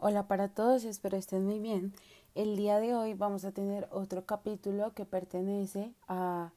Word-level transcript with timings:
Hola 0.00 0.28
para 0.28 0.46
todos, 0.46 0.84
espero 0.84 1.16
estén 1.16 1.44
muy 1.44 1.58
bien. 1.58 1.92
El 2.36 2.56
día 2.56 2.78
de 2.78 2.94
hoy 2.94 3.14
vamos 3.14 3.44
a 3.44 3.50
tener 3.50 3.88
otro 3.90 4.24
capítulo 4.24 4.94
que 4.94 5.04
pertenece 5.04 5.92
a 6.06 6.52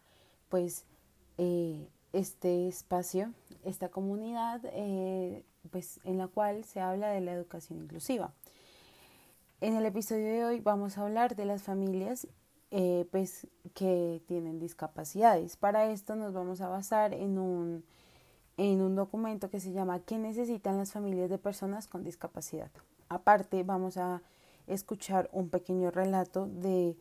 pues 0.47 0.85
eh, 1.39 1.87
este 2.13 2.67
espacio, 2.67 3.33
esta 3.65 3.89
comunidad 3.89 4.61
eh, 4.65 5.43
pues 5.71 5.99
en 6.03 6.19
la 6.19 6.27
cual 6.27 6.63
se 6.65 6.81
habla 6.81 7.09
de 7.09 7.21
la 7.21 7.33
educación 7.33 7.79
inclusiva. 7.79 8.31
En 9.59 9.75
el 9.75 9.87
episodio 9.87 10.27
de 10.27 10.45
hoy 10.45 10.59
vamos 10.59 10.99
a 10.99 11.01
hablar 11.01 11.35
de 11.35 11.45
las 11.45 11.63
familias 11.63 12.27
eh, 12.69 13.07
pues 13.09 13.47
que 13.73 14.21
tienen 14.27 14.59
discapacidades. 14.59 15.57
Para 15.57 15.89
esto 15.91 16.15
nos 16.15 16.31
vamos 16.31 16.61
a 16.61 16.69
basar 16.69 17.15
en 17.15 17.39
un 17.39 17.83
en 18.57 18.81
un 18.81 18.95
documento 18.95 19.49
que 19.49 19.59
se 19.59 19.71
llama 19.71 19.99
¿Qué 20.01 20.19
necesitan 20.19 20.77
las 20.77 20.91
familias 20.91 21.31
de 21.31 21.39
personas 21.39 21.87
con 21.87 22.03
discapacidad? 22.03 22.69
Aparte, 23.11 23.63
vamos 23.63 23.97
a 23.97 24.21
escuchar 24.67 25.29
un 25.33 25.49
pequeño 25.49 25.91
relato 25.91 26.45
de 26.47 26.95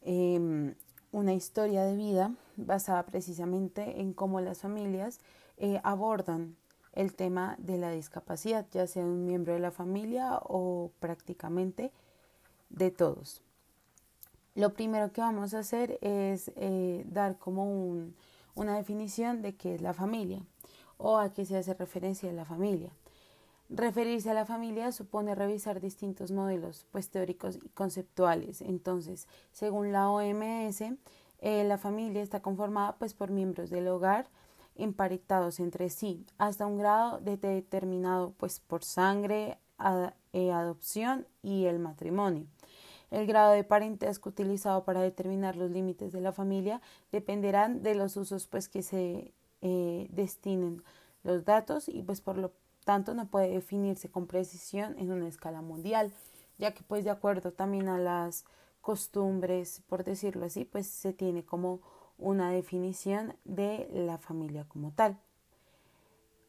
em, 0.00 0.74
una 1.12 1.34
historia 1.34 1.84
de 1.84 1.94
vida 1.94 2.34
basada 2.56 3.04
precisamente 3.06 4.00
en 4.00 4.12
cómo 4.12 4.40
las 4.40 4.58
familias 4.58 5.20
eh, 5.58 5.80
abordan 5.84 6.56
el 6.94 7.14
tema 7.14 7.54
de 7.58 7.78
la 7.78 7.92
discapacidad, 7.92 8.66
ya 8.72 8.88
sea 8.88 9.04
un 9.04 9.24
miembro 9.24 9.52
de 9.52 9.60
la 9.60 9.70
familia 9.70 10.40
o 10.42 10.90
prácticamente 10.98 11.92
de 12.68 12.90
todos. 12.90 13.40
Lo 14.56 14.74
primero 14.74 15.12
que 15.12 15.20
vamos 15.20 15.54
a 15.54 15.60
hacer 15.60 15.96
es 16.00 16.50
eh, 16.56 17.04
dar 17.06 17.38
como 17.38 18.10
una 18.56 18.76
definición 18.76 19.42
de 19.42 19.54
qué 19.54 19.76
es 19.76 19.80
la 19.80 19.94
familia 19.94 20.44
o 20.98 21.18
a 21.18 21.32
qué 21.32 21.44
se 21.46 21.56
hace 21.56 21.72
referencia 21.74 22.30
a 22.30 22.32
la 22.32 22.44
familia. 22.44 22.90
Referirse 23.74 24.28
a 24.28 24.34
la 24.34 24.44
familia 24.44 24.92
supone 24.92 25.34
revisar 25.34 25.80
distintos 25.80 26.30
modelos 26.30 26.84
pues, 26.90 27.08
teóricos 27.08 27.56
y 27.56 27.70
conceptuales. 27.70 28.60
Entonces, 28.60 29.26
según 29.50 29.92
la 29.92 30.10
OMS, 30.10 30.82
eh, 31.38 31.64
la 31.64 31.78
familia 31.78 32.22
está 32.22 32.40
conformada 32.40 32.96
pues, 32.98 33.14
por 33.14 33.30
miembros 33.30 33.70
del 33.70 33.88
hogar 33.88 34.28
emparentados 34.74 35.58
entre 35.58 35.88
sí 35.88 36.26
hasta 36.36 36.66
un 36.66 36.76
grado 36.76 37.18
determinado 37.20 38.34
pues, 38.36 38.60
por 38.60 38.84
sangre, 38.84 39.56
eh, 40.34 40.52
adopción 40.52 41.26
y 41.42 41.64
el 41.64 41.78
matrimonio. 41.78 42.44
El 43.10 43.26
grado 43.26 43.52
de 43.52 43.64
parentesco 43.64 44.28
utilizado 44.28 44.84
para 44.84 45.00
determinar 45.00 45.56
los 45.56 45.70
límites 45.70 46.12
de 46.12 46.20
la 46.20 46.32
familia 46.32 46.82
dependerán 47.10 47.82
de 47.82 47.94
los 47.94 48.18
usos 48.18 48.46
pues, 48.46 48.68
que 48.68 48.82
se 48.82 49.32
eh, 49.62 50.08
destinen 50.10 50.82
los 51.22 51.46
datos 51.46 51.88
y 51.88 52.02
pues 52.02 52.20
por 52.20 52.36
lo 52.36 52.52
tanto 52.84 53.14
no 53.14 53.26
puede 53.26 53.50
definirse 53.50 54.10
con 54.10 54.26
precisión 54.26 54.98
en 54.98 55.12
una 55.12 55.28
escala 55.28 55.62
mundial, 55.62 56.12
ya 56.58 56.72
que 56.72 56.82
pues 56.82 57.04
de 57.04 57.10
acuerdo 57.10 57.52
también 57.52 57.88
a 57.88 57.98
las 57.98 58.44
costumbres, 58.80 59.82
por 59.88 60.04
decirlo 60.04 60.46
así, 60.46 60.64
pues 60.64 60.86
se 60.86 61.12
tiene 61.12 61.44
como 61.44 61.80
una 62.18 62.50
definición 62.50 63.34
de 63.44 63.88
la 63.92 64.18
familia 64.18 64.64
como 64.68 64.92
tal. 64.92 65.18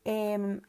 Em, 0.03 0.62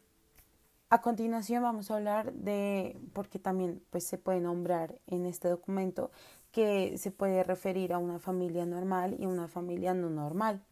a 0.91 1.01
continuación 1.01 1.63
vamos 1.63 1.91
a 1.91 1.97
hablar 1.97 2.33
de, 2.33 2.97
porque 3.13 3.39
también 3.39 3.83
pues 3.91 4.05
se 4.05 4.19
puede 4.19 4.41
nombrar 4.41 5.01
en 5.07 5.27
este 5.27 5.49
documento 5.49 6.11
que 6.53 6.97
se 6.99 7.11
puede 7.11 7.43
referir 7.43 7.93
a 7.93 7.99
una 7.99 8.21
familia 8.21 8.65
normal 8.65 9.17
y 9.19 9.27
una 9.27 9.49
familia 9.49 9.93
no 9.93 10.09
normal. 10.09 10.63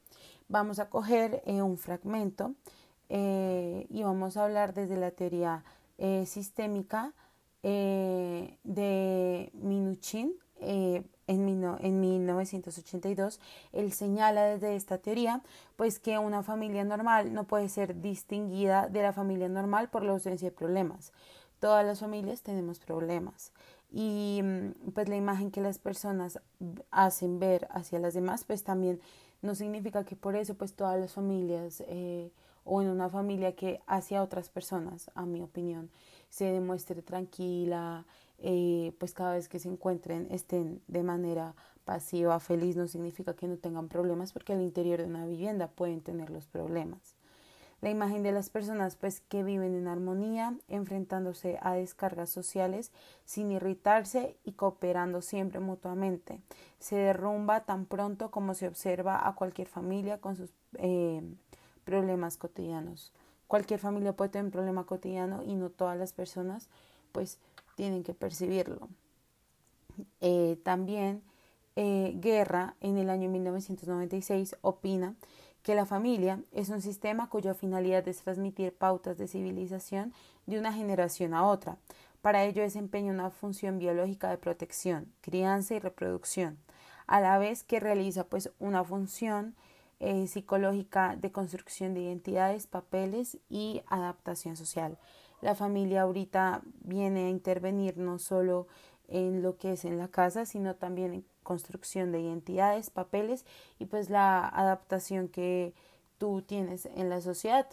Vamos 0.48 0.78
a 0.78 0.90
coger 0.90 1.42
eh, 1.44 1.62
un 1.62 1.76
fragmento 1.76 2.54
eh, 3.14 3.86
y 3.90 4.02
vamos 4.04 4.38
a 4.38 4.44
hablar 4.44 4.72
desde 4.72 4.96
la 4.96 5.10
teoría 5.10 5.64
eh, 5.98 6.24
sistémica 6.24 7.12
eh, 7.62 8.56
de 8.64 9.50
Minuchin 9.52 10.32
en, 10.60 11.04
en 11.26 12.00
1982. 12.00 13.38
Él 13.72 13.92
señala 13.92 14.44
desde 14.44 14.76
esta 14.76 14.96
teoría 14.96 15.42
pues 15.76 15.98
que 15.98 16.16
una 16.16 16.42
familia 16.42 16.84
normal 16.84 17.34
no 17.34 17.44
puede 17.44 17.68
ser 17.68 18.00
distinguida 18.00 18.88
de 18.88 19.02
la 19.02 19.12
familia 19.12 19.50
normal 19.50 19.90
por 19.90 20.04
la 20.04 20.12
ausencia 20.12 20.48
de 20.48 20.56
problemas. 20.56 21.12
Todas 21.60 21.84
las 21.84 22.00
familias 22.00 22.40
tenemos 22.40 22.78
problemas 22.78 23.52
y 23.90 24.40
mm, 24.42 24.92
pues 24.94 25.10
la 25.10 25.16
imagen 25.16 25.50
que 25.50 25.60
las 25.60 25.78
personas 25.78 26.40
hacen 26.90 27.40
ver 27.40 27.68
hacia 27.72 27.98
las 27.98 28.14
demás 28.14 28.44
pues 28.44 28.64
también 28.64 29.02
no 29.42 29.54
significa 29.54 30.02
que 30.02 30.16
por 30.16 30.34
eso 30.34 30.54
pues 30.54 30.72
todas 30.72 30.98
las 30.98 31.12
familias 31.12 31.82
o 32.64 32.82
en 32.82 32.88
una 32.88 33.08
familia 33.08 33.54
que 33.54 33.80
hacia 33.86 34.22
otras 34.22 34.48
personas, 34.48 35.10
a 35.14 35.24
mi 35.24 35.42
opinión, 35.42 35.90
se 36.28 36.46
demuestre 36.46 37.02
tranquila, 37.02 38.06
eh, 38.38 38.92
pues 38.98 39.12
cada 39.14 39.34
vez 39.34 39.48
que 39.48 39.58
se 39.58 39.68
encuentren 39.68 40.26
estén 40.30 40.82
de 40.88 41.02
manera 41.02 41.54
pasiva, 41.84 42.38
feliz, 42.40 42.76
no 42.76 42.86
significa 42.88 43.34
que 43.34 43.48
no 43.48 43.56
tengan 43.56 43.88
problemas 43.88 44.32
porque 44.32 44.52
al 44.52 44.62
interior 44.62 44.98
de 44.98 45.06
una 45.06 45.26
vivienda 45.26 45.68
pueden 45.68 46.00
tener 46.00 46.30
los 46.30 46.46
problemas. 46.46 47.16
La 47.82 47.90
imagen 47.90 48.22
de 48.22 48.30
las 48.30 48.48
personas 48.48 48.94
pues 48.94 49.20
que 49.20 49.42
viven 49.42 49.74
en 49.74 49.88
armonía, 49.88 50.56
enfrentándose 50.68 51.58
a 51.62 51.74
descargas 51.74 52.30
sociales 52.30 52.92
sin 53.24 53.50
irritarse 53.50 54.36
y 54.44 54.52
cooperando 54.52 55.20
siempre 55.20 55.58
mutuamente. 55.58 56.40
Se 56.78 56.94
derrumba 56.94 57.64
tan 57.64 57.86
pronto 57.86 58.30
como 58.30 58.54
se 58.54 58.68
observa 58.68 59.26
a 59.26 59.34
cualquier 59.34 59.66
familia 59.66 60.20
con 60.20 60.36
sus 60.36 60.54
eh, 60.78 61.22
problemas 61.84 62.36
cotidianos. 62.36 63.12
Cualquier 63.46 63.80
familia 63.80 64.14
puede 64.14 64.30
tener 64.30 64.46
un 64.46 64.50
problema 64.50 64.84
cotidiano 64.84 65.42
y 65.42 65.54
no 65.54 65.70
todas 65.70 65.98
las 65.98 66.12
personas 66.12 66.68
pues 67.12 67.38
tienen 67.76 68.02
que 68.02 68.14
percibirlo. 68.14 68.88
Eh, 70.20 70.58
también 70.62 71.22
eh, 71.76 72.14
Guerra 72.16 72.74
en 72.80 72.98
el 72.98 73.10
año 73.10 73.28
1996 73.28 74.56
opina 74.62 75.14
que 75.62 75.74
la 75.74 75.86
familia 75.86 76.40
es 76.52 76.68
un 76.70 76.82
sistema 76.82 77.28
cuya 77.28 77.54
finalidad 77.54 78.06
es 78.08 78.22
transmitir 78.22 78.74
pautas 78.74 79.16
de 79.16 79.28
civilización 79.28 80.12
de 80.46 80.58
una 80.58 80.72
generación 80.72 81.34
a 81.34 81.46
otra. 81.46 81.76
Para 82.20 82.44
ello 82.44 82.62
desempeña 82.62 83.12
una 83.12 83.30
función 83.30 83.78
biológica 83.78 84.30
de 84.30 84.38
protección, 84.38 85.12
crianza 85.20 85.74
y 85.74 85.78
reproducción, 85.78 86.58
a 87.06 87.20
la 87.20 87.38
vez 87.38 87.64
que 87.64 87.80
realiza 87.80 88.24
pues 88.24 88.50
una 88.58 88.84
función 88.84 89.54
eh, 90.04 90.26
psicológica 90.26 91.14
de 91.14 91.30
construcción 91.30 91.94
de 91.94 92.00
identidades, 92.00 92.66
papeles 92.66 93.38
y 93.48 93.82
adaptación 93.86 94.56
social. 94.56 94.98
La 95.42 95.54
familia 95.54 96.02
ahorita 96.02 96.62
viene 96.80 97.26
a 97.26 97.30
intervenir 97.30 97.98
no 97.98 98.18
solo 98.18 98.66
en 99.06 99.42
lo 99.42 99.58
que 99.58 99.74
es 99.74 99.84
en 99.84 99.98
la 99.98 100.08
casa, 100.08 100.44
sino 100.44 100.74
también 100.74 101.14
en 101.14 101.24
construcción 101.44 102.10
de 102.10 102.20
identidades, 102.20 102.90
papeles 102.90 103.46
y 103.78 103.86
pues 103.86 104.10
la 104.10 104.48
adaptación 104.48 105.28
que 105.28 105.72
tú 106.18 106.42
tienes 106.42 106.86
en 106.86 107.08
la 107.08 107.20
sociedad. 107.20 107.68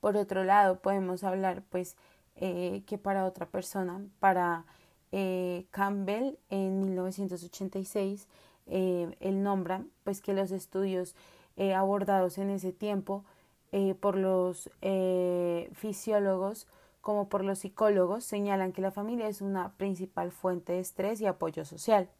Por 0.00 0.16
otro 0.16 0.42
lado, 0.42 0.80
podemos 0.80 1.22
hablar 1.22 1.62
pues 1.70 1.96
eh, 2.34 2.82
que 2.84 2.98
para 2.98 3.26
otra 3.26 3.46
persona, 3.46 4.00
para 4.18 4.64
eh, 5.12 5.66
Campbell 5.70 6.36
en 6.50 6.80
1986, 6.80 8.26
eh, 8.68 9.16
él 9.20 9.42
nombra 9.42 9.84
pues 10.04 10.20
que 10.20 10.34
los 10.34 10.50
estudios 10.50 11.16
eh, 11.56 11.74
abordados 11.74 12.38
en 12.38 12.50
ese 12.50 12.72
tiempo 12.72 13.24
eh, 13.72 13.94
por 13.94 14.16
los 14.16 14.70
fisiólogos 15.72 16.66
como 17.00 17.28
por 17.28 17.44
los 17.44 17.60
psicólogos 17.60 18.24
señalan 18.24 18.72
que 18.72 18.82
la 18.82 18.90
familia 18.90 19.28
es 19.28 19.40
una 19.40 19.72
principal 19.76 20.30
fuente 20.30 20.74
de 20.74 20.80
estrés 20.80 21.20
y 21.20 21.26
apoyo 21.26 21.64
social. 21.64 22.10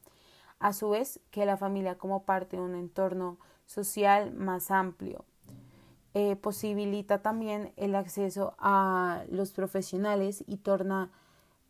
A 0.59 0.73
su 0.73 0.91
vez, 0.91 1.21
que 1.31 1.47
la 1.47 1.57
familia 1.57 1.99
como 1.99 2.25
parte 2.25 2.57
de 2.57 2.63
un 2.63 2.75
entorno 2.75 3.39
social 3.67 4.33
más 4.33 4.71
amplio 4.71 5.25
posibilita 6.41 7.23
también 7.23 7.73
el 7.77 7.95
acceso 7.95 8.55
a 8.59 9.23
los 9.31 9.53
profesionales 9.53 10.43
y 10.49 10.57
torna 10.57 11.13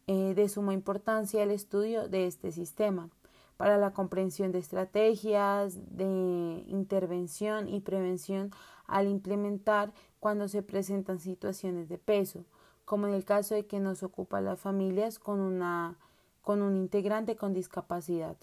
de 0.07 0.49
suma 0.49 0.73
importancia 0.73 1.43
el 1.43 1.51
estudio 1.51 2.09
de 2.09 2.27
este 2.27 2.51
sistema 2.51 3.11
para 3.59 3.77
la 3.77 3.93
comprensión 3.93 4.53
de 4.53 4.61
estrategias 4.61 5.75
de 5.91 6.65
intervención 6.69 7.69
y 7.69 7.81
prevención 7.81 8.53
al 8.87 9.09
implementar 9.09 9.93
cuando 10.21 10.47
se 10.47 10.63
presentan 10.63 11.19
situaciones 11.19 11.89
de 11.89 11.99
peso, 11.99 12.45
como 12.85 13.09
en 13.09 13.15
el 13.15 13.25
caso 13.25 13.57
de 13.57 13.67
que 13.67 13.81
nos 13.81 14.05
ocupa 14.05 14.41
las 14.41 14.61
familias 14.61 15.19
con, 15.19 15.41
una, 15.41 15.99
con 16.41 16.63
un 16.63 16.77
integrante 16.77 17.35
con 17.35 17.53
discapacidad. 17.53 18.37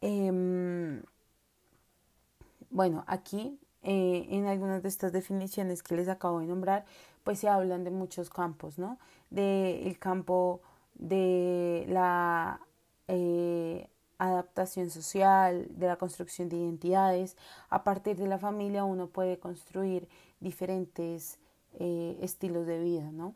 Em, 0.00 1.02
bueno, 2.70 3.02
aquí 3.08 3.58
eh, 3.82 4.28
en 4.30 4.46
algunas 4.46 4.80
de 4.84 4.88
estas 4.88 5.12
definiciones 5.12 5.82
que 5.82 5.96
les 5.96 6.08
acabo 6.08 6.38
de 6.38 6.46
nombrar, 6.46 6.84
pues 7.24 7.40
se 7.40 7.48
hablan 7.48 7.82
de 7.82 7.90
muchos 7.90 8.30
campos, 8.30 8.78
¿no? 8.78 8.96
Del 9.30 9.98
campo 9.98 10.60
de 10.94 11.84
la 11.88 12.60
eh, 13.08 13.88
adaptación 14.18 14.90
social, 14.90 15.66
de 15.70 15.86
la 15.86 15.96
construcción 15.96 16.48
de 16.48 16.56
identidades. 16.56 17.36
A 17.68 17.84
partir 17.84 18.16
de 18.16 18.28
la 18.28 18.38
familia 18.38 18.84
uno 18.84 19.08
puede 19.08 19.38
construir 19.38 20.08
diferentes 20.40 21.38
eh, 21.78 22.16
estilos 22.20 22.66
de 22.66 22.80
vida, 22.80 23.10
¿no? 23.12 23.34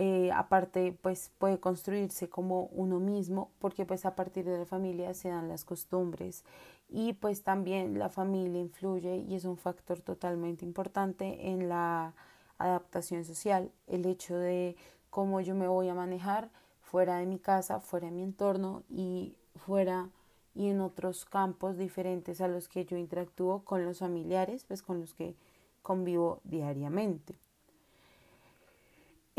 eh, 0.00 0.30
aparte 0.32 0.96
pues 1.02 1.32
puede 1.38 1.58
construirse 1.58 2.28
como 2.28 2.66
uno 2.66 3.00
mismo 3.00 3.50
porque 3.58 3.84
pues 3.86 4.04
a 4.06 4.14
partir 4.14 4.44
de 4.44 4.58
la 4.58 4.66
familia 4.66 5.14
se 5.14 5.28
dan 5.28 5.48
las 5.48 5.64
costumbres 5.64 6.44
y 6.88 7.14
pues 7.14 7.42
también 7.42 7.98
la 7.98 8.08
familia 8.08 8.60
influye 8.60 9.16
y 9.16 9.34
es 9.34 9.44
un 9.44 9.56
factor 9.56 10.00
totalmente 10.00 10.64
importante 10.64 11.48
en 11.50 11.68
la 11.68 12.14
adaptación 12.58 13.24
social 13.24 13.72
el 13.86 14.06
hecho 14.06 14.36
de 14.36 14.76
cómo 15.10 15.40
yo 15.40 15.54
me 15.54 15.68
voy 15.68 15.88
a 15.88 15.94
manejar 15.94 16.50
fuera 16.90 17.18
de 17.18 17.26
mi 17.26 17.38
casa 17.38 17.80
fuera 17.80 18.06
de 18.06 18.12
mi 18.12 18.22
entorno 18.22 18.82
y 18.88 19.34
fuera 19.56 20.08
y 20.54 20.68
en 20.68 20.80
otros 20.80 21.24
campos 21.24 21.76
diferentes 21.76 22.40
a 22.40 22.48
los 22.48 22.68
que 22.68 22.84
yo 22.84 22.96
interactúo 22.96 23.64
con 23.64 23.84
los 23.84 23.98
familiares 23.98 24.64
pues 24.64 24.82
con 24.82 25.00
los 25.00 25.14
que 25.14 25.34
convivo 25.82 26.40
diariamente 26.44 27.34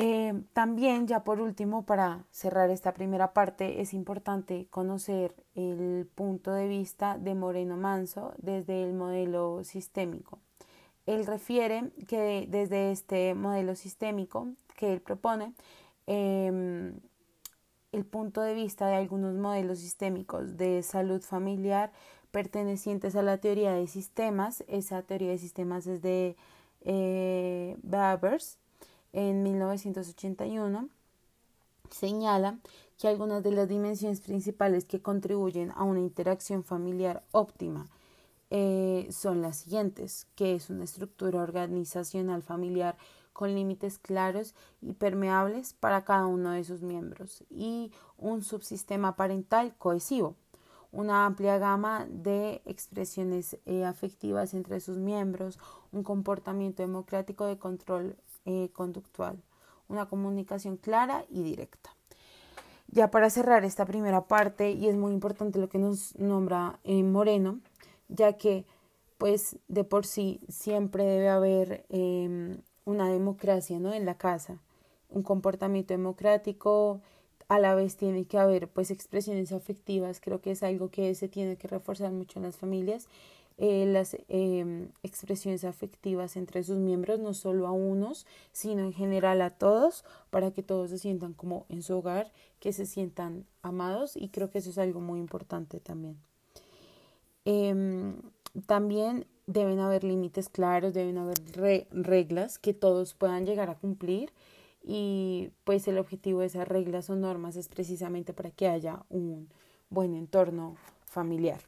eh, 0.01 0.33
también, 0.53 1.07
ya 1.07 1.25
por 1.25 1.41
último, 1.41 1.85
para 1.85 2.23
cerrar 2.31 2.69
esta 2.69 2.93
primera 2.93 3.33
parte, 3.33 3.81
es 3.81 3.93
importante 3.93 4.65
conocer 4.69 5.35
el 5.55 6.07
punto 6.15 6.53
de 6.53 6.69
vista 6.69 7.17
de 7.17 7.35
Moreno 7.35 7.75
Manso 7.75 8.33
desde 8.37 8.81
el 8.81 8.93
modelo 8.93 9.61
sistémico. 9.65 10.39
Él 11.05 11.25
refiere 11.25 11.91
que 12.07 12.47
desde 12.47 12.93
este 12.93 13.33
modelo 13.33 13.75
sistémico 13.75 14.47
que 14.77 14.93
él 14.93 15.01
propone, 15.01 15.53
em, 16.07 16.93
el 17.91 18.05
punto 18.05 18.41
de 18.41 18.53
vista 18.53 18.87
de 18.87 18.95
algunos 18.95 19.35
modelos 19.35 19.79
sistémicos 19.79 20.57
de 20.57 20.83
salud 20.83 21.21
familiar 21.21 21.91
pertenecientes 22.31 23.15
a 23.15 23.23
la 23.23 23.37
teoría 23.37 23.73
de 23.73 23.87
sistemas, 23.87 24.63
esa 24.67 25.01
teoría 25.01 25.31
de 25.31 25.37
sistemas 25.39 25.87
es 25.87 26.01
de 26.01 26.35
eh, 26.81 27.77
Babers, 27.81 28.57
en 29.11 29.41
1981 29.41 30.89
señala 31.89 32.59
que 32.99 33.07
algunas 33.07 33.41
de 33.41 33.51
las 33.51 33.67
dimensiones 33.67 34.21
principales 34.21 34.85
que 34.85 35.01
contribuyen 35.01 35.71
a 35.71 35.83
una 35.83 35.99
interacción 35.99 36.63
familiar 36.63 37.23
óptima 37.31 37.87
eh, 38.51 39.07
son 39.11 39.41
las 39.41 39.57
siguientes, 39.57 40.27
que 40.35 40.55
es 40.55 40.69
una 40.69 40.83
estructura 40.83 41.41
organizacional 41.41 42.41
familiar 42.41 42.97
con 43.33 43.55
límites 43.55 43.99
claros 43.99 44.53
y 44.81 44.93
permeables 44.93 45.73
para 45.73 46.03
cada 46.03 46.25
uno 46.25 46.51
de 46.51 46.63
sus 46.63 46.81
miembros 46.81 47.43
y 47.49 47.91
un 48.17 48.43
subsistema 48.43 49.15
parental 49.15 49.73
cohesivo, 49.77 50.35
una 50.91 51.25
amplia 51.25 51.57
gama 51.57 52.05
de 52.09 52.61
expresiones 52.65 53.57
eh, 53.65 53.85
afectivas 53.85 54.53
entre 54.53 54.79
sus 54.79 54.97
miembros, 54.97 55.59
un 55.91 56.03
comportamiento 56.03 56.83
democrático 56.83 57.45
de 57.45 57.57
control 57.57 58.17
eh, 58.45 58.71
conductual, 58.73 59.41
una 59.87 60.07
comunicación 60.07 60.77
clara 60.77 61.23
y 61.29 61.43
directa. 61.43 61.91
Ya 62.87 63.11
para 63.11 63.29
cerrar 63.29 63.65
esta 63.65 63.85
primera 63.85 64.27
parte, 64.27 64.71
y 64.71 64.87
es 64.87 64.95
muy 64.95 65.13
importante 65.13 65.59
lo 65.59 65.69
que 65.69 65.77
nos 65.77 66.17
nombra 66.17 66.79
eh, 66.83 67.03
Moreno, 67.03 67.59
ya 68.09 68.33
que 68.33 68.65
pues 69.17 69.57
de 69.67 69.83
por 69.83 70.05
sí 70.05 70.39
siempre 70.49 71.03
debe 71.05 71.29
haber 71.29 71.85
em, 71.89 72.61
una 72.85 73.09
democracia 73.09 73.79
¿no? 73.79 73.93
en 73.93 74.05
la 74.05 74.17
casa, 74.17 74.59
un 75.09 75.23
comportamiento 75.23 75.93
democrático, 75.93 77.01
a 77.47 77.59
la 77.59 77.75
vez 77.75 77.97
tiene 77.97 78.25
que 78.25 78.37
haber 78.37 78.67
pues 78.67 78.91
expresiones 78.91 79.51
afectivas, 79.51 80.21
creo 80.21 80.41
que 80.41 80.51
es 80.51 80.63
algo 80.63 80.89
que 80.89 81.15
se 81.15 81.27
tiene 81.27 81.57
que 81.57 81.67
reforzar 81.67 82.11
mucho 82.11 82.39
en 82.39 82.43
las 82.43 82.57
familias 82.57 83.07
eh, 83.61 83.85
las 83.85 84.15
em, 84.29 84.87
expresiones 85.03 85.65
afectivas 85.65 86.37
entre 86.37 86.63
sus 86.63 86.77
miembros, 86.77 87.19
no 87.19 87.33
solo 87.33 87.67
a 87.67 87.73
unos, 87.73 88.25
sino 88.53 88.83
en 88.83 88.93
general 88.93 89.41
a 89.41 89.49
todos, 89.49 90.05
para 90.29 90.51
que 90.51 90.63
todos 90.63 90.91
se 90.91 90.97
sientan 90.97 91.33
como 91.33 91.65
en 91.67 91.83
su 91.83 91.97
hogar, 91.97 92.31
que 92.61 92.71
se 92.71 92.85
sientan 92.85 93.45
amados 93.61 94.15
y 94.15 94.29
creo 94.29 94.49
que 94.49 94.59
eso 94.59 94.69
es 94.69 94.77
algo 94.77 95.01
muy 95.01 95.19
importante 95.19 95.81
también. 95.81 96.28
Em, 97.45 98.15
también 98.65 99.25
deben 99.47 99.79
haber 99.79 100.03
límites 100.03 100.49
claros, 100.49 100.93
deben 100.93 101.17
haber 101.17 101.37
reglas 101.91 102.59
que 102.59 102.73
todos 102.73 103.13
puedan 103.13 103.45
llegar 103.45 103.69
a 103.69 103.75
cumplir 103.75 104.31
y 104.83 105.51
pues 105.63 105.87
el 105.87 105.97
objetivo 105.97 106.41
de 106.41 106.47
esas 106.47 106.67
reglas 106.67 107.09
o 107.09 107.15
normas 107.15 107.55
es 107.55 107.67
precisamente 107.67 108.33
para 108.33 108.51
que 108.51 108.67
haya 108.67 109.03
un 109.09 109.49
buen 109.89 110.13
entorno 110.13 110.75
familiar. 111.05 111.61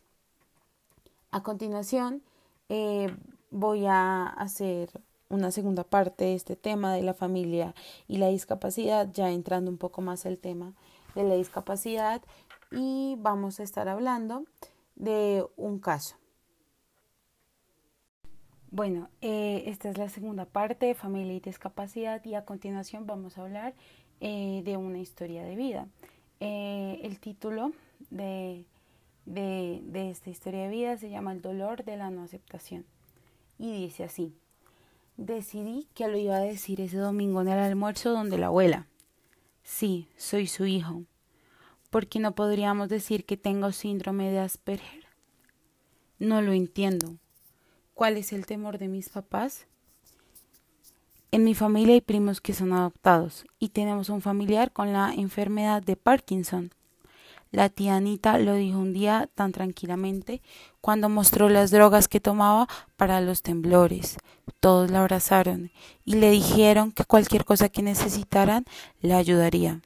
A 1.31 1.43
continuación, 1.43 2.21
eh, 2.69 3.09
voy 3.49 3.85
a 3.85 4.27
hacer 4.27 4.89
una 5.29 5.51
segunda 5.51 5.83
parte 5.83 6.25
de 6.25 6.35
este 6.35 6.55
tema 6.55 6.93
de 6.93 7.03
la 7.03 7.13
familia 7.13 7.73
y 8.07 8.17
la 8.17 8.27
discapacidad, 8.27 9.09
ya 9.11 9.31
entrando 9.31 9.71
un 9.71 9.77
poco 9.77 10.01
más 10.01 10.25
al 10.25 10.37
tema 10.37 10.73
de 11.15 11.23
la 11.23 11.35
discapacidad 11.35 12.21
y 12.71 13.15
vamos 13.19 13.59
a 13.59 13.63
estar 13.63 13.87
hablando 13.87 14.45
de 15.01 15.45
un 15.57 15.79
caso. 15.79 16.15
Bueno, 18.69 19.09
eh, 19.19 19.63
esta 19.67 19.89
es 19.89 19.97
la 19.97 20.07
segunda 20.07 20.45
parte 20.45 20.85
de 20.85 20.95
familia 20.95 21.33
y 21.33 21.41
discapacidad 21.41 22.23
y 22.23 22.35
a 22.35 22.45
continuación 22.45 23.05
vamos 23.05 23.37
a 23.37 23.41
hablar 23.41 23.73
eh, 24.21 24.61
de 24.63 24.77
una 24.77 24.99
historia 24.99 25.43
de 25.43 25.55
vida. 25.55 25.87
el 26.39 27.19
título 27.19 27.73
de 28.09 28.65
de, 29.25 29.81
de 29.83 30.09
esta 30.09 30.29
historia 30.29 30.63
de 30.63 30.69
vida 30.69 30.97
se 30.97 31.09
llama 31.09 31.31
El 31.31 31.41
dolor 31.41 31.83
de 31.83 31.97
la 31.97 32.09
no 32.09 32.23
aceptación. 32.23 32.85
Y 33.57 33.73
dice 33.73 34.03
así, 34.03 34.33
decidí 35.17 35.87
que 35.93 36.07
lo 36.07 36.17
iba 36.17 36.35
a 36.35 36.41
decir 36.41 36.81
ese 36.81 36.97
domingo 36.97 37.41
en 37.41 37.49
el 37.49 37.59
almuerzo 37.59 38.11
donde 38.11 38.37
la 38.37 38.47
abuela. 38.47 38.87
Sí, 39.63 40.07
soy 40.17 40.47
su 40.47 40.65
hijo. 40.65 41.03
¿Por 41.91 42.07
qué 42.07 42.19
no 42.19 42.35
podríamos 42.35 42.87
decir 42.87 43.25
que 43.25 43.35
tengo 43.35 43.73
síndrome 43.73 44.31
de 44.31 44.39
Asperger? 44.39 45.03
No 46.19 46.41
lo 46.41 46.53
entiendo. 46.53 47.17
¿Cuál 47.93 48.15
es 48.15 48.31
el 48.31 48.45
temor 48.45 48.77
de 48.77 48.87
mis 48.87 49.09
papás? 49.09 49.67
En 51.31 51.43
mi 51.43 51.53
familia 51.53 51.95
hay 51.95 51.99
primos 51.99 52.39
que 52.39 52.53
son 52.53 52.71
adoptados 52.71 53.45
y 53.59 53.69
tenemos 53.69 54.07
un 54.07 54.21
familiar 54.21 54.71
con 54.71 54.93
la 54.93 55.13
enfermedad 55.13 55.83
de 55.83 55.97
Parkinson. 55.97 56.71
La 57.51 57.67
tía 57.67 57.97
Anita 57.97 58.37
lo 58.39 58.55
dijo 58.55 58.79
un 58.79 58.93
día 58.93 59.29
tan 59.35 59.51
tranquilamente 59.51 60.41
cuando 60.79 61.09
mostró 61.09 61.49
las 61.49 61.71
drogas 61.71 62.07
que 62.07 62.21
tomaba 62.21 62.69
para 62.95 63.19
los 63.19 63.41
temblores. 63.41 64.15
Todos 64.61 64.89
la 64.89 65.01
abrazaron 65.01 65.71
y 66.05 66.15
le 66.15 66.31
dijeron 66.31 66.93
que 66.93 67.03
cualquier 67.03 67.43
cosa 67.43 67.67
que 67.67 67.81
necesitaran 67.81 68.63
le 69.01 69.13
ayudaría, 69.13 69.81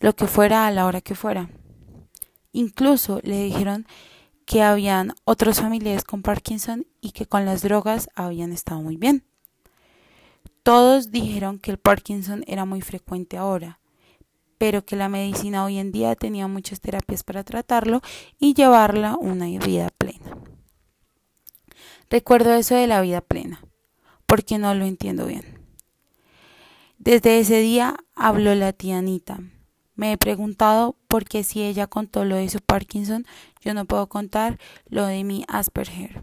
lo 0.00 0.14
que 0.14 0.26
fuera 0.26 0.66
a 0.66 0.70
la 0.70 0.86
hora 0.86 1.00
que 1.00 1.14
fuera. 1.14 1.50
Incluso 2.52 3.20
le 3.22 3.42
dijeron 3.42 3.86
que 4.46 4.62
habían 4.62 5.14
otros 5.24 5.60
familiares 5.60 6.04
con 6.04 6.22
Parkinson 6.22 6.86
y 7.00 7.12
que 7.12 7.26
con 7.26 7.44
las 7.44 7.62
drogas 7.62 8.08
habían 8.14 8.52
estado 8.52 8.80
muy 8.80 8.96
bien. 8.96 9.24
Todos 10.62 11.10
dijeron 11.10 11.58
que 11.58 11.70
el 11.70 11.78
Parkinson 11.78 12.44
era 12.46 12.64
muy 12.64 12.80
frecuente 12.80 13.36
ahora, 13.36 13.80
pero 14.58 14.84
que 14.84 14.96
la 14.96 15.08
medicina 15.08 15.64
hoy 15.64 15.78
en 15.78 15.92
día 15.92 16.14
tenía 16.14 16.46
muchas 16.48 16.80
terapias 16.80 17.22
para 17.22 17.44
tratarlo 17.44 18.00
y 18.38 18.54
llevarla 18.54 19.16
una 19.16 19.46
vida 19.46 19.90
plena. 19.96 20.36
Recuerdo 22.10 22.54
eso 22.54 22.74
de 22.74 22.86
la 22.86 23.00
vida 23.02 23.20
plena, 23.20 23.62
porque 24.26 24.58
no 24.58 24.74
lo 24.74 24.86
entiendo 24.86 25.26
bien. 25.26 25.58
Desde 26.98 27.38
ese 27.38 27.60
día 27.60 27.96
habló 28.14 28.54
la 28.54 28.72
tía 28.72 28.98
Anita. 28.98 29.40
Me 29.98 30.12
he 30.12 30.16
preguntado 30.16 30.94
por 31.08 31.24
qué 31.24 31.42
si 31.42 31.64
ella 31.64 31.88
contó 31.88 32.24
lo 32.24 32.36
de 32.36 32.48
su 32.48 32.60
Parkinson, 32.60 33.26
yo 33.60 33.74
no 33.74 33.84
puedo 33.84 34.08
contar 34.08 34.56
lo 34.88 35.04
de 35.06 35.24
mi 35.24 35.44
Asperger. 35.48 36.22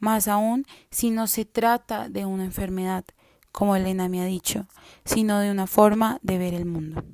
Más 0.00 0.26
aún 0.26 0.66
si 0.90 1.10
no 1.10 1.28
se 1.28 1.44
trata 1.44 2.08
de 2.08 2.26
una 2.26 2.44
enfermedad, 2.44 3.04
como 3.52 3.76
Elena 3.76 4.08
me 4.08 4.20
ha 4.20 4.24
dicho, 4.24 4.66
sino 5.04 5.38
de 5.38 5.52
una 5.52 5.68
forma 5.68 6.18
de 6.22 6.38
ver 6.38 6.54
el 6.54 6.64
mundo. 6.64 7.04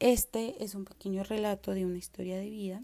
Este 0.00 0.64
es 0.64 0.74
un 0.74 0.86
pequeño 0.86 1.22
relato 1.22 1.70
de 1.70 1.86
una 1.86 1.98
historia 1.98 2.36
de 2.36 2.50
vida. 2.50 2.82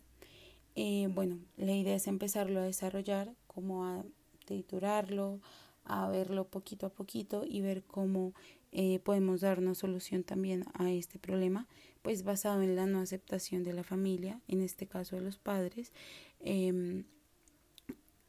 Eh, 0.76 1.08
bueno, 1.10 1.40
la 1.56 1.72
idea 1.72 1.96
es 1.96 2.06
empezarlo 2.06 2.60
a 2.60 2.64
desarrollar, 2.64 3.34
como 3.48 3.84
a 3.84 4.04
triturarlo, 4.44 5.40
a 5.84 6.08
verlo 6.08 6.46
poquito 6.46 6.86
a 6.86 6.90
poquito 6.90 7.44
y 7.44 7.62
ver 7.62 7.82
cómo 7.82 8.32
eh, 8.72 9.00
podemos 9.00 9.40
dar 9.40 9.58
una 9.58 9.74
solución 9.74 10.22
también 10.22 10.64
a 10.74 10.90
este 10.90 11.18
problema, 11.18 11.66
pues 12.02 12.22
basado 12.22 12.62
en 12.62 12.76
la 12.76 12.86
no 12.86 13.00
aceptación 13.00 13.64
de 13.64 13.72
la 13.72 13.82
familia, 13.82 14.40
en 14.48 14.60
este 14.60 14.86
caso 14.86 15.16
de 15.16 15.22
los 15.22 15.38
padres, 15.38 15.92
em, 16.40 17.04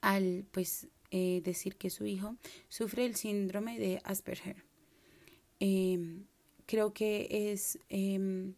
al 0.01 0.45
pues 0.51 0.87
eh, 1.11 1.41
decir 1.43 1.75
que 1.75 1.89
su 1.89 2.05
hijo 2.05 2.35
sufre 2.69 3.05
el 3.05 3.15
síndrome 3.15 3.77
de 3.77 4.01
Asperger. 4.03 4.63
Em, 5.59 6.25
creo 6.65 6.93
que 6.93 7.51
es 7.51 7.77
em, 7.89 8.55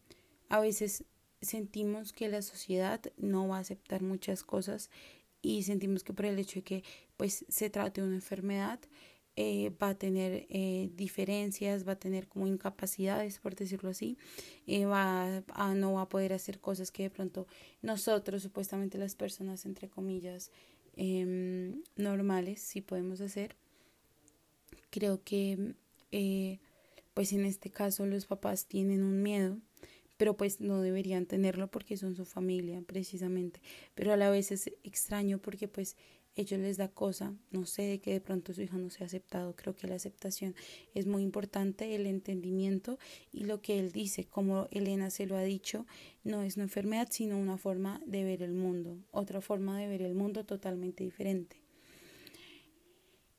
a 0.48 0.60
veces 0.60 1.04
sentimos 1.42 2.12
que 2.12 2.28
la 2.28 2.42
sociedad 2.42 3.00
no 3.18 3.48
va 3.48 3.58
a 3.58 3.60
aceptar 3.60 4.02
muchas 4.02 4.42
cosas 4.42 4.90
y 5.42 5.64
sentimos 5.64 6.04
que 6.04 6.14
por 6.14 6.24
el 6.24 6.38
hecho 6.38 6.60
de 6.60 6.62
que 6.62 6.84
pues 7.16 7.44
se 7.48 7.70
trate 7.70 8.00
de 8.00 8.06
una 8.06 8.16
enfermedad 8.16 8.80
eh, 9.36 9.72
va 9.82 9.90
a 9.90 9.94
tener 9.94 10.46
eh, 10.48 10.90
diferencias, 10.94 11.86
va 11.86 11.92
a 11.92 11.98
tener 11.98 12.28
como 12.28 12.46
incapacidades, 12.46 13.40
por 13.40 13.56
decirlo 13.56 13.90
así, 13.90 14.16
eh, 14.66 14.84
va 14.86 15.42
a, 15.48 15.74
no 15.74 15.94
va 15.94 16.02
a 16.02 16.08
poder 16.08 16.32
hacer 16.32 16.60
cosas 16.60 16.92
que 16.92 17.04
de 17.04 17.10
pronto 17.10 17.48
nosotros, 17.82 18.42
supuestamente 18.42 18.96
las 18.96 19.16
personas, 19.16 19.66
entre 19.66 19.88
comillas, 19.88 20.52
em, 20.96 21.82
normales, 21.96 22.60
sí 22.60 22.80
podemos 22.80 23.20
hacer. 23.20 23.56
Creo 24.90 25.20
que, 25.24 25.74
pues 27.14 27.32
en 27.32 27.44
este 27.44 27.70
caso, 27.70 28.06
los 28.06 28.26
papás 28.26 28.66
tienen 28.66 29.02
un 29.02 29.22
miedo 29.22 29.58
pero 30.16 30.36
pues 30.36 30.60
no 30.60 30.80
deberían 30.80 31.26
tenerlo 31.26 31.68
porque 31.68 31.96
son 31.96 32.14
su 32.14 32.24
familia 32.24 32.80
precisamente, 32.86 33.60
pero 33.94 34.12
a 34.12 34.16
la 34.16 34.30
vez 34.30 34.52
es 34.52 34.70
extraño 34.84 35.38
porque 35.38 35.66
pues 35.66 35.96
ellos 36.36 36.60
les 36.60 36.76
da 36.76 36.88
cosa, 36.88 37.32
no 37.50 37.64
sé, 37.64 37.82
de 37.82 38.00
que 38.00 38.12
de 38.12 38.20
pronto 38.20 38.52
su 38.52 38.62
hijo 38.62 38.76
no 38.76 38.90
se 38.90 39.04
ha 39.04 39.06
aceptado. 39.06 39.54
Creo 39.54 39.74
que 39.76 39.86
la 39.86 39.94
aceptación 39.94 40.54
es 40.94 41.06
muy 41.06 41.22
importante, 41.22 41.94
el 41.94 42.06
entendimiento 42.06 42.98
y 43.32 43.44
lo 43.44 43.60
que 43.60 43.78
él 43.78 43.92
dice, 43.92 44.24
como 44.24 44.66
Elena 44.70 45.10
se 45.10 45.26
lo 45.26 45.36
ha 45.36 45.42
dicho, 45.42 45.86
no 46.24 46.42
es 46.42 46.56
una 46.56 46.64
enfermedad, 46.64 47.08
sino 47.10 47.38
una 47.38 47.56
forma 47.56 48.00
de 48.06 48.24
ver 48.24 48.42
el 48.42 48.54
mundo, 48.54 48.98
otra 49.10 49.40
forma 49.40 49.78
de 49.78 49.86
ver 49.86 50.02
el 50.02 50.14
mundo 50.14 50.44
totalmente 50.44 51.04
diferente. 51.04 51.64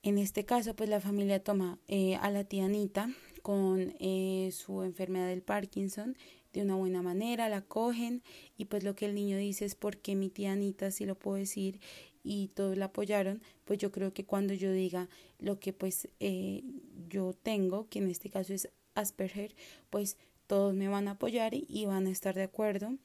En 0.01 0.19
este 0.19 0.45
caso, 0.45 0.75
pues 0.75 0.87
la 0.89 1.01
familia 1.01 1.43
toma 1.43 1.79
eh, 1.87 2.15
a 2.17 2.29
la 2.29 2.43
tía 2.43 2.65
Anita 2.65 3.09
con 3.41 3.95
eh, 3.99 4.51
su 4.53 4.83
enfermedad 4.83 5.27
del 5.27 5.41
Parkinson 5.41 6.15
de 6.53 6.61
una 6.61 6.75
buena 6.75 7.01
manera, 7.01 7.49
la 7.49 7.61
cogen 7.61 8.23
y 8.55 8.65
pues 8.65 8.83
lo 8.83 8.95
que 8.95 9.07
el 9.07 9.15
niño 9.15 9.37
dice 9.37 9.65
es 9.65 9.75
porque 9.75 10.15
mi 10.15 10.29
tía 10.29 10.53
Anita, 10.53 10.89
si 10.91 11.05
lo 11.05 11.15
puedo 11.15 11.37
decir, 11.37 11.79
y 12.25 12.47
todos 12.49 12.75
la 12.75 12.85
apoyaron, 12.85 13.41
pues 13.65 13.79
yo 13.79 13.91
creo 13.91 14.11
que 14.11 14.25
cuando 14.25 14.53
yo 14.55 14.71
diga 14.71 15.07
lo 15.39 15.59
que 15.59 15.71
pues 15.71 16.09
eh, 16.19 16.63
yo 17.07 17.33
tengo, 17.33 17.87
que 17.87 17.99
en 17.99 18.09
este 18.09 18.31
caso 18.31 18.53
es 18.53 18.67
Asperger, 18.95 19.55
pues 19.91 20.17
todos 20.47 20.73
me 20.73 20.87
van 20.87 21.07
a 21.07 21.11
apoyar 21.11 21.53
y 21.53 21.85
van 21.85 22.07
a 22.07 22.09
estar 22.09 22.33
de 22.33 22.43
acuerdo 22.43 22.97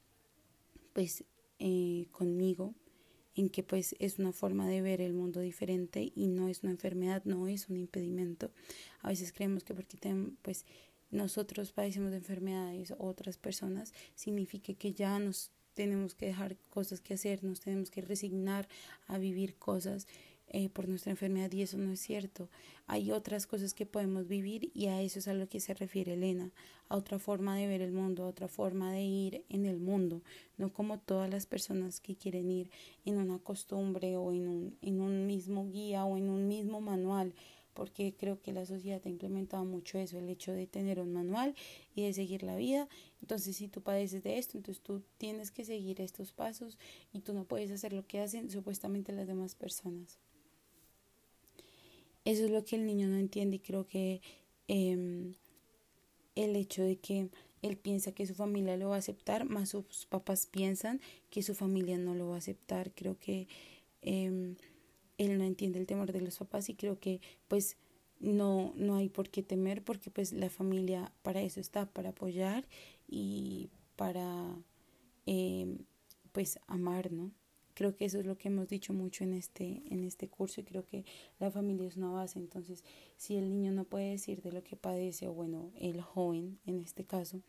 pues 0.93 1.23
eh, 1.59 2.07
conmigo 2.11 2.73
en 3.35 3.49
que 3.49 3.61
pues 3.63 3.95
es 3.99 4.17
una 4.17 4.33
forma 4.33 4.67
de 4.67 4.81
ver 4.81 5.01
el 5.01 5.13
mundo 5.13 5.39
diferente 5.39 6.11
y 6.15 6.27
no 6.27 6.49
es 6.49 6.63
una 6.63 6.71
enfermedad, 6.71 7.21
no 7.23 7.47
es 7.47 7.69
un 7.69 7.77
impedimento. 7.77 8.51
A 9.01 9.09
veces 9.09 9.31
creemos 9.31 9.63
que 9.63 9.73
porque 9.73 9.97
pues 10.41 10.65
nosotros 11.11 11.71
padecemos 11.71 12.11
de 12.11 12.17
enfermedades 12.17 12.93
otras 12.97 13.37
personas 13.37 13.93
significa 14.15 14.73
que 14.73 14.93
ya 14.93 15.19
nos 15.19 15.51
tenemos 15.73 16.15
que 16.15 16.27
dejar 16.27 16.57
cosas 16.69 17.01
que 17.01 17.13
hacer, 17.13 17.43
nos 17.43 17.59
tenemos 17.59 17.91
que 17.91 18.01
resignar 18.01 18.67
a 19.07 19.17
vivir 19.17 19.55
cosas 19.55 20.07
eh, 20.53 20.67
por 20.67 20.89
nuestra 20.89 21.11
enfermedad 21.11 21.49
y 21.53 21.61
eso 21.61 21.77
no 21.77 21.93
es 21.93 22.01
cierto. 22.01 22.49
Hay 22.85 23.11
otras 23.11 23.47
cosas 23.47 23.73
que 23.73 23.85
podemos 23.85 24.27
vivir 24.27 24.69
y 24.73 24.87
a 24.87 25.01
eso 25.01 25.19
es 25.19 25.29
a 25.29 25.33
lo 25.33 25.47
que 25.47 25.61
se 25.61 25.73
refiere 25.73 26.15
Elena, 26.15 26.51
a 26.89 26.97
otra 26.97 27.19
forma 27.19 27.55
de 27.55 27.67
ver 27.67 27.81
el 27.81 27.93
mundo, 27.93 28.25
a 28.25 28.27
otra 28.27 28.49
forma 28.49 28.91
de 28.91 29.01
ir 29.01 29.45
en 29.47 29.65
el 29.65 29.79
mundo, 29.79 30.21
no 30.57 30.73
como 30.73 30.99
todas 30.99 31.29
las 31.29 31.45
personas 31.45 32.01
que 32.01 32.17
quieren 32.17 32.51
ir 32.51 32.69
en 33.05 33.17
una 33.17 33.39
costumbre 33.39 34.17
o 34.17 34.33
en 34.33 34.49
un, 34.49 34.77
en 34.81 34.99
un 34.99 35.25
mismo 35.25 35.69
guía 35.69 36.03
o 36.03 36.17
en 36.17 36.29
un 36.29 36.49
mismo 36.49 36.81
manual 36.81 37.33
porque 37.73 38.13
creo 38.17 38.41
que 38.41 38.53
la 38.53 38.65
sociedad 38.65 39.01
ha 39.05 39.09
implementado 39.09 39.65
mucho 39.65 39.97
eso, 39.97 40.17
el 40.17 40.29
hecho 40.29 40.51
de 40.51 40.67
tener 40.67 40.99
un 40.99 41.13
manual 41.13 41.55
y 41.95 42.03
de 42.03 42.13
seguir 42.13 42.43
la 42.43 42.55
vida. 42.55 42.87
Entonces, 43.21 43.55
si 43.55 43.67
tú 43.67 43.81
padeces 43.81 44.23
de 44.23 44.37
esto, 44.37 44.57
entonces 44.57 44.83
tú 44.83 45.01
tienes 45.17 45.51
que 45.51 45.65
seguir 45.65 46.01
estos 46.01 46.31
pasos 46.31 46.77
y 47.13 47.19
tú 47.19 47.33
no 47.33 47.45
puedes 47.45 47.71
hacer 47.71 47.93
lo 47.93 48.05
que 48.05 48.19
hacen 48.19 48.49
supuestamente 48.49 49.13
las 49.13 49.27
demás 49.27 49.55
personas. 49.55 50.19
Eso 52.25 52.45
es 52.45 52.51
lo 52.51 52.63
que 52.63 52.75
el 52.75 52.85
niño 52.85 53.07
no 53.07 53.17
entiende 53.17 53.55
y 53.55 53.59
creo 53.59 53.87
que 53.87 54.21
em, 54.67 55.33
el 56.35 56.55
hecho 56.55 56.83
de 56.83 56.97
que 56.97 57.29
él 57.61 57.77
piensa 57.77 58.11
que 58.11 58.25
su 58.25 58.35
familia 58.35 58.77
lo 58.77 58.89
va 58.89 58.95
a 58.95 58.99
aceptar, 58.99 59.45
más 59.45 59.69
sus 59.69 60.05
papás 60.07 60.47
piensan 60.47 60.99
que 61.29 61.43
su 61.43 61.55
familia 61.55 61.97
no 61.97 62.15
lo 62.15 62.29
va 62.29 62.35
a 62.35 62.39
aceptar. 62.39 62.91
Creo 62.93 63.17
que 63.19 63.47
eh, 64.01 64.55
él 65.17 65.37
no 65.37 65.43
entiende 65.43 65.79
el 65.79 65.87
temor 65.87 66.11
de 66.11 66.21
los 66.21 66.37
papás 66.37 66.69
y 66.69 66.75
creo 66.75 66.99
que 66.99 67.21
pues 67.47 67.77
no, 68.19 68.73
no 68.75 68.95
hay 68.95 69.09
por 69.09 69.29
qué 69.29 69.43
temer 69.43 69.83
porque 69.83 70.11
pues 70.11 70.31
la 70.31 70.49
familia 70.49 71.11
para 71.23 71.41
eso 71.41 71.59
está, 71.59 71.87
para 71.87 72.09
apoyar 72.09 72.67
y 73.07 73.69
para 73.95 74.55
eh, 75.25 75.77
pues 76.31 76.59
amar, 76.67 77.11
¿no? 77.11 77.31
Creo 77.73 77.95
que 77.95 78.05
eso 78.05 78.19
es 78.19 78.25
lo 78.25 78.37
que 78.37 78.49
hemos 78.49 78.67
dicho 78.67 78.93
mucho 78.93 79.23
en 79.23 79.33
este, 79.33 79.81
en 79.89 80.03
este 80.03 80.27
curso 80.27 80.61
y 80.61 80.63
creo 80.63 80.85
que 80.85 81.05
la 81.39 81.49
familia 81.49 81.87
es 81.87 81.97
una 81.97 82.11
base. 82.11 82.37
Entonces, 82.37 82.83
si 83.17 83.37
el 83.37 83.49
niño 83.49 83.71
no 83.71 83.85
puede 83.85 84.11
decir 84.11 84.41
de 84.41 84.51
lo 84.51 84.63
que 84.63 84.75
padece, 84.75 85.27
o 85.27 85.33
bueno, 85.33 85.71
el 85.79 86.01
joven 86.01 86.59
en 86.65 86.79
este 86.79 87.05
caso, 87.05 87.41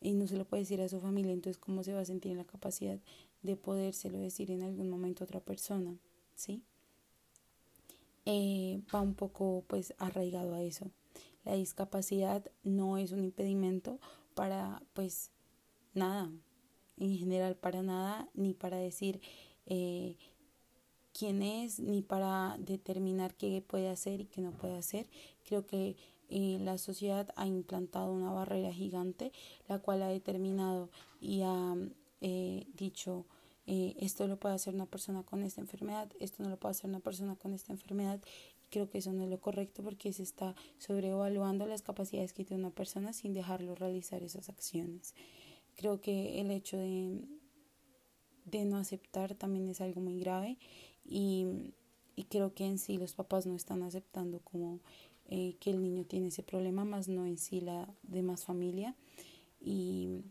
y 0.00 0.12
no 0.12 0.26
se 0.26 0.36
lo 0.36 0.44
puede 0.44 0.62
decir 0.62 0.80
a 0.82 0.88
su 0.88 1.00
familia, 1.00 1.32
entonces, 1.32 1.58
¿cómo 1.58 1.82
se 1.82 1.94
va 1.94 2.00
a 2.00 2.04
sentir 2.04 2.32
en 2.32 2.38
la 2.38 2.44
capacidad 2.44 3.00
de 3.42 3.56
podérselo 3.56 4.18
decir 4.18 4.50
en 4.50 4.62
algún 4.62 4.90
momento 4.90 5.24
a 5.24 5.26
otra 5.26 5.40
persona? 5.40 5.96
¿Sí? 6.34 6.62
Eh, 8.28 8.82
va 8.92 9.00
un 9.00 9.14
poco 9.14 9.64
pues 9.68 9.94
arraigado 9.98 10.54
a 10.54 10.62
eso. 10.62 10.90
La 11.44 11.54
discapacidad 11.54 12.44
no 12.64 12.98
es 12.98 13.12
un 13.12 13.22
impedimento 13.22 14.00
para 14.34 14.82
pues 14.94 15.30
nada, 15.94 16.28
en 16.96 17.16
general 17.16 17.54
para 17.54 17.82
nada, 17.82 18.28
ni 18.34 18.52
para 18.52 18.78
decir 18.78 19.20
eh, 19.66 20.16
quién 21.12 21.40
es, 21.40 21.78
ni 21.78 22.02
para 22.02 22.56
determinar 22.58 23.36
qué 23.36 23.62
puede 23.64 23.88
hacer 23.88 24.22
y 24.22 24.26
qué 24.26 24.40
no 24.40 24.50
puede 24.50 24.76
hacer. 24.76 25.08
Creo 25.44 25.64
que 25.64 25.96
eh, 26.28 26.58
la 26.60 26.78
sociedad 26.78 27.32
ha 27.36 27.46
implantado 27.46 28.12
una 28.12 28.32
barrera 28.32 28.72
gigante, 28.72 29.30
la 29.68 29.78
cual 29.78 30.02
ha 30.02 30.08
determinado 30.08 30.90
y 31.20 31.42
ha 31.42 31.76
dicho 32.74 33.24
eh, 33.66 33.96
esto 33.98 34.28
lo 34.28 34.38
puede 34.38 34.54
hacer 34.54 34.74
una 34.74 34.86
persona 34.86 35.22
con 35.22 35.42
esta 35.42 35.60
enfermedad, 35.60 36.08
esto 36.20 36.42
no 36.42 36.48
lo 36.48 36.56
puede 36.56 36.70
hacer 36.70 36.88
una 36.88 37.00
persona 37.00 37.34
con 37.36 37.52
esta 37.52 37.72
enfermedad. 37.72 38.20
Creo 38.70 38.88
que 38.88 38.98
eso 38.98 39.12
no 39.12 39.24
es 39.24 39.30
lo 39.30 39.40
correcto 39.40 39.82
porque 39.82 40.12
se 40.12 40.22
está 40.22 40.54
sobrevaluando 40.78 41.66
las 41.66 41.82
capacidades 41.82 42.32
que 42.32 42.44
tiene 42.44 42.62
una 42.62 42.74
persona 42.74 43.12
sin 43.12 43.32
dejarlo 43.32 43.74
realizar 43.74 44.22
esas 44.22 44.48
acciones. 44.48 45.14
Creo 45.76 46.00
que 46.00 46.40
el 46.40 46.50
hecho 46.50 46.76
de, 46.76 47.20
de 48.44 48.64
no 48.64 48.76
aceptar 48.76 49.34
también 49.34 49.68
es 49.68 49.80
algo 49.80 50.00
muy 50.00 50.18
grave 50.20 50.58
y, 51.04 51.72
y 52.16 52.24
creo 52.24 52.54
que 52.54 52.66
en 52.66 52.78
sí 52.78 52.98
los 52.98 53.14
papás 53.14 53.46
no 53.46 53.54
están 53.54 53.82
aceptando 53.82 54.40
como 54.40 54.80
eh, 55.28 55.56
que 55.58 55.70
el 55.70 55.82
niño 55.82 56.04
tiene 56.04 56.28
ese 56.28 56.42
problema, 56.42 56.84
más 56.84 57.08
no 57.08 57.26
en 57.26 57.38
sí 57.38 57.60
la 57.60 57.92
demás 58.04 58.44
familia. 58.44 58.94
Y, 59.60 60.22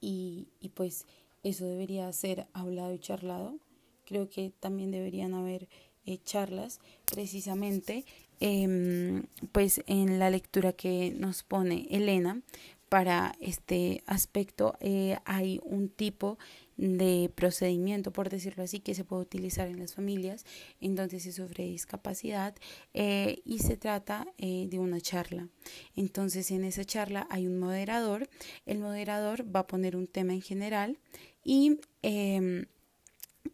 y, 0.00 0.48
y 0.60 0.68
pues 0.70 1.06
eso 1.42 1.66
debería 1.66 2.12
ser 2.12 2.46
hablado 2.52 2.92
y 2.94 2.98
charlado. 2.98 3.58
Creo 4.04 4.28
que 4.28 4.52
también 4.60 4.90
deberían 4.90 5.34
haber 5.34 5.68
eh, 6.04 6.18
charlas 6.24 6.80
precisamente 7.04 8.04
em, 8.40 9.22
pues 9.52 9.84
en 9.86 10.18
la 10.18 10.30
lectura 10.30 10.72
que 10.72 11.14
nos 11.16 11.44
pone 11.44 11.86
Elena 11.90 12.42
para 12.88 13.36
este 13.40 14.02
aspecto 14.06 14.76
eh, 14.80 15.16
hay 15.24 15.60
un 15.62 15.88
tipo 15.88 16.38
de 16.76 17.30
procedimiento, 17.36 18.12
por 18.12 18.30
decirlo 18.30 18.64
así, 18.64 18.80
que 18.80 18.96
se 18.96 19.04
puede 19.04 19.22
utilizar 19.22 19.68
en 19.68 19.78
las 19.78 19.94
familias 19.94 20.44
en 20.80 20.96
donde 20.96 21.20
se 21.20 21.30
sufre 21.30 21.64
discapacidad 21.64 22.56
eh, 22.94 23.40
y 23.44 23.60
se 23.60 23.76
trata 23.76 24.26
de 24.38 24.78
una 24.78 25.00
charla. 25.00 25.48
Entonces, 25.94 26.50
en 26.50 26.64
esa 26.64 26.84
charla 26.84 27.28
hay 27.30 27.46
un 27.46 27.60
moderador. 27.60 28.28
El 28.66 28.80
moderador 28.80 29.44
va 29.54 29.60
a 29.60 29.66
poner 29.68 29.94
un 29.94 30.08
tema 30.08 30.32
en 30.32 30.42
general 30.42 30.98
y 31.44 31.80
eh, 32.02 32.66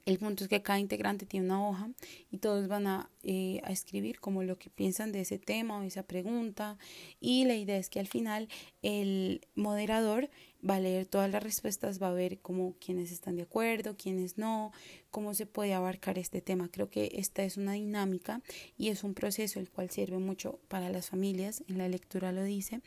el 0.07 0.19
punto 0.19 0.45
es 0.45 0.49
que 0.51 0.63
cada 0.63 0.79
integrante 0.79 1.27
tiene 1.27 1.47
una 1.47 1.69
hoja 1.69 1.91
y 2.31 2.39
todos 2.39 2.69
van 2.69 2.87
a, 2.87 3.11
eh, 3.23 3.61
a, 3.65 3.73
escribir 3.73 4.21
como 4.21 4.43
lo 4.43 4.59
que 4.59 4.71
piensan 4.71 5.13
de 5.13 5.21
ese 5.21 5.39
tema 5.39 5.79
o 5.79 5.83
esa 5.83 6.03
pregunta. 6.03 6.79
Y 7.21 7.45
la 7.45 7.55
idea 7.55 7.77
es 7.77 7.91
que 7.91 8.01
al 8.01 8.09
final 8.09 8.49
el 8.83 9.47
moderador 9.55 10.31
va 10.69 10.77
a 10.77 10.81
leer 10.81 11.07
todas 11.07 11.31
las 11.31 11.43
respuestas, 11.43 12.03
va 12.03 12.09
a 12.09 12.13
ver 12.13 12.41
cómo 12.41 12.75
quienes 12.81 13.13
están 13.13 13.37
de 13.37 13.43
acuerdo, 13.43 13.97
quiénes 13.97 14.39
no, 14.39 14.73
cómo 15.11 15.35
se 15.35 15.47
puede 15.47 15.75
abarcar 15.75 16.19
este 16.19 16.41
tema. 16.41 16.69
Creo 16.69 16.91
que 16.91 17.11
esta 17.15 17.45
es 17.45 17.57
una 17.57 17.73
dinámica 17.73 18.43
y 18.77 18.89
es 18.89 19.05
un 19.05 19.15
proceso 19.15 19.61
el 19.61 19.71
cual 19.71 19.91
sirve 19.91 20.19
mucho 20.19 20.59
para 20.69 20.91
las 20.91 21.09
familias. 21.09 21.63
En 21.69 21.79
la 21.79 21.89
lectura 21.89 22.33
lo 22.33 22.43
dice, 22.43 22.81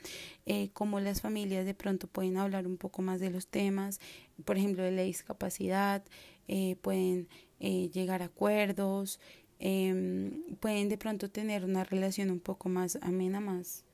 eh, 0.46 0.70
cómo 0.74 1.00
las 1.00 1.22
familias 1.22 1.65
de 1.65 1.74
pronto 1.74 2.08
pueden 2.08 2.38
hablar 2.38 2.68
un 2.68 2.77
poco 2.77 3.01
más 3.01 3.20
de 3.20 3.30
los 3.30 3.48
temas, 3.48 4.00
por 4.44 4.58
ejemplo, 4.58 4.84
de 4.84 4.91
la 4.91 5.03
discapacidad, 5.03 6.03
eh, 6.48 6.75
pueden 6.81 7.27
eh, 7.60 7.89
llegar 7.89 8.21
a 8.21 8.25
acuerdos, 8.25 9.19
em, 9.60 10.43
pueden 10.60 10.89
de 10.89 10.98
pronto 10.98 11.29
tener 11.29 11.63
una 11.65 11.83
relación 11.83 12.31
un 12.31 12.39
poco 12.39 12.69
más 12.69 12.98
amena, 13.01 13.39
más, 13.39 13.86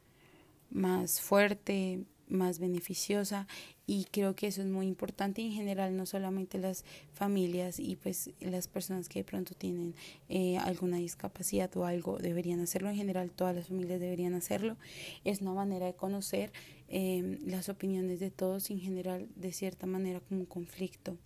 más 0.69 1.21
fuerte, 1.21 2.03
más 2.27 2.59
beneficiosa 2.59 3.47
y 3.89 4.05
creo 4.11 4.35
que 4.35 4.47
eso 4.47 4.61
es 4.61 4.67
muy 4.67 4.85
importante 4.85 5.41
en 5.41 5.53
general 5.53 5.95
no 5.95 6.05
solamente 6.05 6.57
las 6.57 6.83
familias 7.13 7.79
y 7.79 7.95
pues 7.95 8.29
las 8.41 8.67
personas 8.67 9.07
que 9.07 9.19
de 9.19 9.23
pronto 9.23 9.55
tienen 9.55 9.95
eh, 10.27 10.57
alguna 10.57 10.97
discapacidad 10.97 11.75
o 11.77 11.85
algo 11.85 12.17
deberían 12.17 12.59
hacerlo 12.59 12.89
en 12.89 12.97
general 12.97 13.31
todas 13.31 13.55
las 13.55 13.67
familias 13.67 14.01
deberían 14.01 14.33
hacerlo. 14.33 14.75
Es 15.23 15.39
una 15.39 15.53
manera 15.53 15.85
de 15.85 15.93
conocer 15.93 16.51
eh, 16.89 17.39
las 17.45 17.69
opiniones 17.69 18.19
de 18.19 18.29
todos 18.29 18.69
en 18.71 18.79
general 18.79 19.27
de 19.35 19.53
cierta 19.53 19.87
manera 19.87 20.19
como 20.19 20.45
conflicto. 20.45 21.17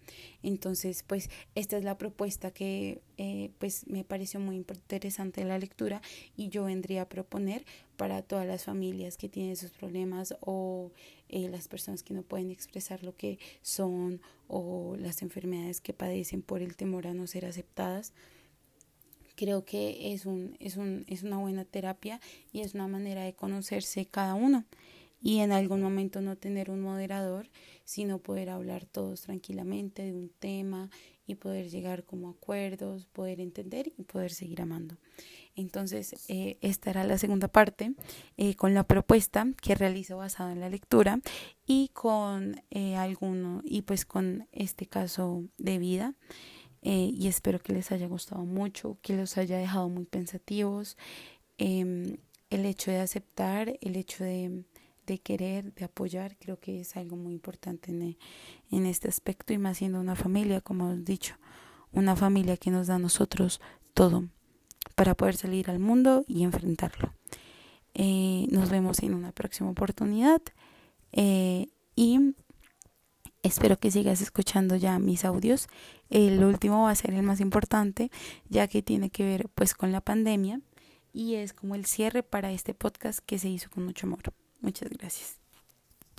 Entonces 0.44 1.04
pues 1.06 1.32
esta 1.56 1.78
es 1.78 1.84
la 1.84 1.98
propuesta 1.98 2.52
que 2.52 3.02
eh, 3.18 3.50
pues 3.58 3.88
me 3.88 4.04
pareció 4.04 4.40
muy 4.40 4.56
interesante 4.56 5.44
la 5.46 5.58
lectura 5.58 6.02
y 6.38 6.50
yo 6.50 6.66
vendría 6.66 7.04
a 7.04 7.10
proponer 7.10 7.66
para 8.02 8.24
todas 8.24 8.48
las 8.48 8.64
familias 8.64 9.16
que 9.16 9.30
tienen 9.30 9.52
esos 9.52 9.70
problemas 9.70 10.36
o 10.40 10.92
eh, 11.30 11.48
las 11.50 11.68
personas 11.68 12.02
que 12.02 12.16
no 12.16 12.24
pueden 12.24 12.50
expresar 12.50 13.04
lo 13.04 13.16
que 13.16 13.38
son 13.62 14.22
o 14.48 14.96
las 14.98 15.22
enfermedades 15.22 15.82
que 15.82 15.94
padecen 15.94 16.42
por 16.42 16.64
el 16.64 16.76
temor 16.76 17.06
a 17.06 17.14
no 17.14 17.28
ser 17.28 17.46
aceptadas 17.46 18.14
creo 19.36 19.66
que 19.66 20.14
es 20.14 20.26
un, 20.26 20.58
es 20.60 20.78
un 20.78 21.06
es 21.06 21.22
una 21.22 21.38
buena 21.38 21.64
terapia 21.64 22.20
y 22.52 22.62
es 22.62 22.74
una 22.74 22.88
manera 22.88 23.22
de 23.22 23.34
conocerse 23.34 24.08
cada 24.08 24.34
uno 24.34 24.66
y 25.22 25.42
en 25.42 25.52
algún 25.52 25.84
momento 25.84 26.20
no 26.22 26.36
tener 26.36 26.72
un 26.72 26.82
moderador, 26.82 27.52
sino 27.86 28.18
poder 28.18 28.50
hablar 28.50 28.86
todos 28.86 29.22
tranquilamente 29.22 30.02
de 30.02 30.14
un 30.14 30.30
tema 30.30 30.90
y 31.28 31.36
poder 31.36 31.70
llegar 31.70 32.04
como 32.04 32.30
acuerdos, 32.30 33.06
poder 33.06 33.40
entender 33.40 33.94
y 33.96 34.04
poder 34.04 34.32
seguir 34.32 34.62
amando. 34.64 34.98
Entonces, 35.56 36.16
eh, 36.28 36.58
esta 36.62 36.90
era 36.90 37.04
la 37.04 37.18
segunda 37.18 37.48
parte 37.48 37.94
eh, 38.38 38.56
con 38.56 38.74
la 38.74 38.84
propuesta 38.84 39.48
que 39.62 39.76
realizo 39.76 40.18
basada 40.18 40.52
en 40.52 40.60
la 40.60 40.70
lectura 40.70 41.20
y 41.66 41.90
con 41.90 42.62
eh, 42.70 42.96
alguno, 42.96 43.62
y 43.64 43.84
pues 43.84 44.06
con 44.06 44.48
este 44.52 44.88
caso 44.88 45.44
de 45.58 45.78
vida. 45.78 46.16
Eh, 46.84 47.12
y 47.14 47.28
espero 47.28 47.60
que 47.60 47.74
les 47.74 47.92
haya 47.92 48.08
gustado 48.08 48.44
mucho, 48.46 48.98
que 49.02 49.16
los 49.16 49.38
haya 49.38 49.58
dejado 49.58 49.90
muy 49.90 50.06
pensativos. 50.06 50.98
Em, 51.58 52.18
el 52.50 52.66
hecho 52.66 52.92
de 52.92 53.00
aceptar, 53.00 53.78
el 53.82 53.96
hecho 53.96 54.24
de 54.24 54.64
de 55.06 55.20
querer, 55.20 55.74
de 55.74 55.86
apoyar, 55.86 56.38
creo 56.38 56.60
que 56.60 56.82
es 56.82 56.96
algo 56.96 57.16
muy 57.16 57.34
importante 57.34 57.92
en, 57.92 58.18
en 58.70 58.86
este 58.86 59.10
aspecto 59.10 59.54
y 59.54 59.58
más 59.58 59.78
siendo 59.78 60.00
una 60.00 60.16
familia, 60.16 60.62
como 60.62 60.92
he 60.92 60.98
dicho, 60.98 61.36
una 61.92 62.16
familia 62.16 62.58
que 62.58 62.72
nos 62.72 62.88
da 62.88 62.96
a 62.96 63.00
nosotros 63.00 63.60
todo 63.94 64.30
para 65.02 65.16
poder 65.16 65.36
salir 65.36 65.72
al 65.72 65.80
mundo 65.80 66.26
y 66.28 66.44
enfrentarlo. 66.44 67.12
Eh, 67.96 68.46
nos 68.52 68.70
vemos 68.70 69.00
en 69.00 69.16
una 69.16 69.32
próxima 69.32 69.72
oportunidad 69.72 70.44
eh, 71.12 71.70
y 71.96 72.36
espero 73.42 73.80
que 73.80 73.90
sigas 73.90 74.22
escuchando 74.22 74.76
ya 74.76 75.00
mis 75.00 75.26
audios. 75.26 75.70
El 76.12 76.44
último 76.44 76.84
va 76.84 76.92
a 76.92 76.96
ser 76.96 77.16
el 77.16 77.24
más 77.24 77.40
importante 77.40 78.12
ya 78.48 78.68
que 78.68 78.84
tiene 78.84 79.10
que 79.10 79.24
ver 79.24 79.50
pues 79.56 79.74
con 79.74 79.92
la 79.92 80.02
pandemia 80.02 80.62
y 81.12 81.34
es 81.34 81.54
como 81.54 81.74
el 81.74 81.88
cierre 81.88 82.22
para 82.22 82.52
este 82.52 82.76
podcast 82.76 83.22
que 83.26 83.40
se 83.40 83.50
hizo 83.50 83.72
con 83.72 83.84
mucho 83.84 84.06
amor. 84.06 84.22
Muchas 84.60 84.88
gracias. 84.92 85.41